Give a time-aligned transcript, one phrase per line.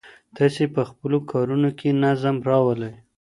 [0.35, 2.93] تاسي په خپلو کارونو کي نظم راولئ.